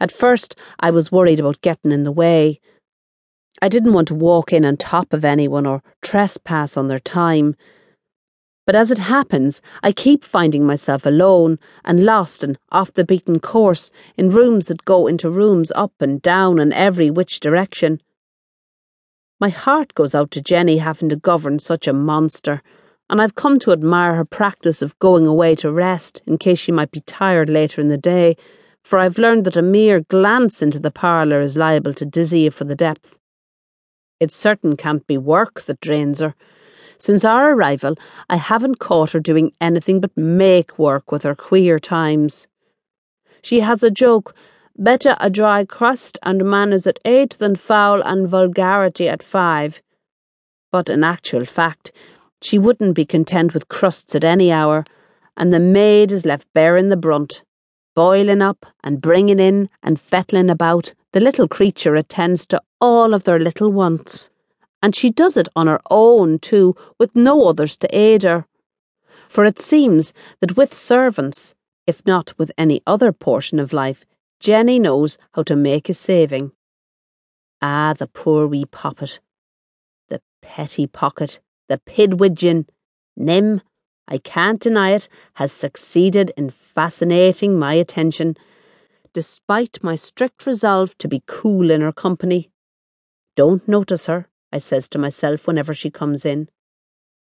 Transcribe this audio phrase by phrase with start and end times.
[0.00, 2.60] At first, I was worried about getting in the way.
[3.62, 7.56] I didn't want to walk in on top of anyone or trespass on their time.
[8.66, 13.38] But as it happens, I keep finding myself alone and lost and off the beaten
[13.38, 18.00] course in rooms that go into rooms up and down and every which direction.
[19.40, 22.62] My heart goes out to Jenny having to govern such a monster,
[23.10, 26.72] and I've come to admire her practice of going away to rest in case she
[26.72, 28.36] might be tired later in the day,
[28.84, 32.50] for I've learned that a mere glance into the parlour is liable to dizzy you
[32.50, 33.16] for the depth.
[34.20, 36.34] It certain can't be work that drains her.
[36.98, 37.96] Since our arrival,
[38.28, 42.46] I haven't caught her doing anything but make work with her queer times.
[43.42, 44.34] She has a joke
[44.76, 49.80] better a dry crust and manners at eight than foul and vulgarity at five.
[50.72, 51.92] But in actual fact,
[52.42, 54.84] she wouldn't be content with crusts at any hour,
[55.36, 57.42] and the maid is left bearing the brunt,
[57.94, 60.92] boiling up and bringing in and fettling about.
[61.12, 64.30] The little creature attends to all of their little wants,
[64.82, 68.46] and she does it on her own too, with no others to aid her.
[69.28, 71.54] For it seems that with servants,
[71.86, 74.04] if not with any other portion of life,
[74.40, 76.52] Jenny knows how to make a saving.
[77.62, 79.20] Ah, the poor wee poppet.
[80.08, 82.66] The petty pocket, the pigwidgeon.
[83.16, 83.60] Nim,
[84.06, 88.36] I can't deny it, has succeeded in fascinating my attention,
[89.12, 92.50] despite my strict resolve to be cool in her company.
[93.36, 96.48] Don't notice her, I says to myself whenever she comes in.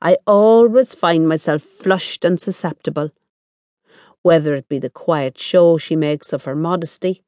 [0.00, 3.10] I always find myself flushed and susceptible
[4.22, 7.22] whether it be the quiet show she makes of her modesty,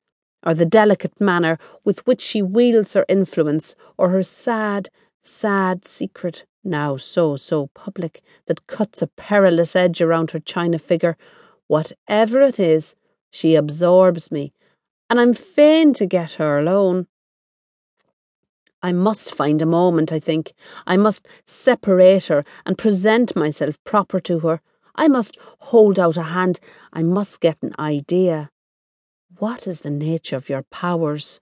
[0.46, 4.88] or the delicate manner with which she wields her influence, or her sad,
[5.22, 11.16] sad secret, now so, so public, that cuts a perilous edge around her china figure,
[11.66, 12.94] whatever it is,
[13.30, 14.52] she absorbs me,
[15.10, 17.06] and I'm fain to get her alone.
[18.82, 20.52] I must find a moment, I think.
[20.86, 24.60] I must separate her and present myself proper to her
[24.96, 26.60] I must hold out a hand.
[26.92, 28.50] I must get an idea.
[29.38, 31.40] What is the nature of your powers?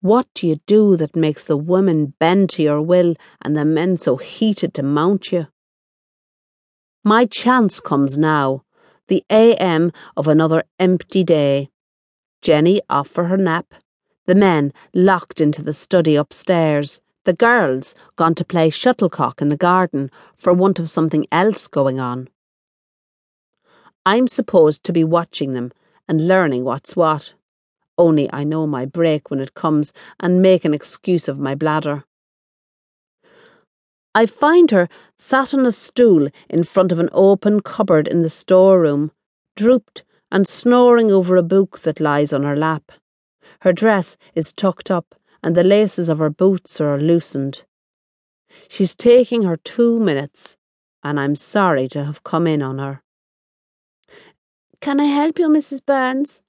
[0.00, 3.96] What do you do that makes the women bend to your will and the men
[3.96, 5.48] so heated to mount you?
[7.04, 8.62] My chance comes now,
[9.08, 11.70] the AM of another empty day.
[12.42, 13.74] Jenny off for her nap,
[14.26, 19.56] the men locked into the study upstairs, the girls gone to play shuttlecock in the
[19.56, 22.28] garden for want of something else going on.
[24.06, 25.72] I'm supposed to be watching them
[26.06, 27.34] and learning what's what.
[27.98, 32.04] Only I know my break when it comes and make an excuse of my bladder.
[34.14, 38.30] I find her sat on a stool in front of an open cupboard in the
[38.30, 39.10] storeroom,
[39.56, 42.92] drooped and snoring over a book that lies on her lap.
[43.60, 47.64] Her dress is tucked up and the laces of her boots are loosened.
[48.68, 50.56] She's taking her two minutes,
[51.02, 53.02] and I'm sorry to have come in on her.
[54.80, 55.84] Can I help you, Mrs.
[55.84, 56.42] Burns?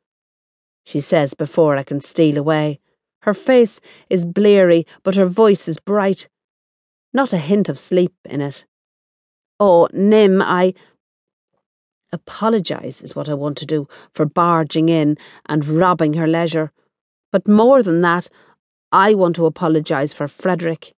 [0.89, 2.79] She says before I can steal away.
[3.21, 3.79] Her face
[4.09, 6.27] is bleary, but her voice is bright.
[7.13, 8.65] Not a hint of sleep in it.
[9.59, 10.73] Oh, Nim, I.
[12.11, 16.71] Apologise is what I want to do for barging in and robbing her leisure.
[17.31, 18.27] But more than that,
[18.91, 20.95] I want to apologise for Frederick.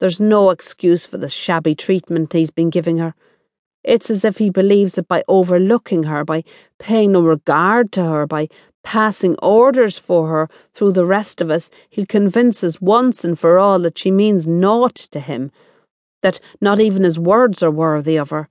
[0.00, 3.14] There's no excuse for the shabby treatment he's been giving her.
[3.82, 6.42] It's as if he believes that by overlooking her, by
[6.78, 8.48] paying no regard to her, by
[8.84, 13.58] passing orders for her through the rest of us, he'll convince us once and for
[13.58, 15.50] all that she means naught to him,
[16.22, 18.48] that not even his words are worthy of her,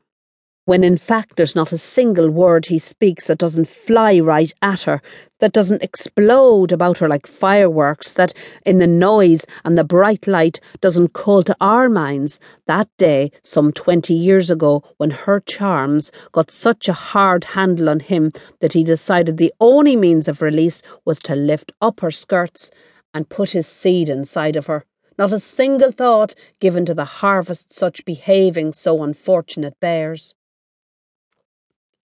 [0.66, 4.82] when in fact there's not a single word he speaks that doesn't fly right at
[4.84, 5.02] her,
[5.40, 8.34] that doesn't explode about her like fireworks, that
[8.66, 13.74] in the noise and the bright light doesn't call to our minds that day some
[13.74, 18.32] twenty years ago when her charms got such a hard handle on him
[18.62, 22.72] that he decided the only means of release was to lift up her skirts
[23.14, 24.86] and put his seed inside of her.
[25.18, 30.34] Not a single thought given to the harvest such behaving so unfortunate bears.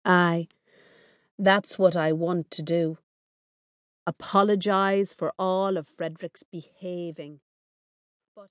[0.04, 0.48] Aye,
[1.38, 2.98] that's what I want to do.
[4.06, 7.40] Apologise for all of Frederick's behaving.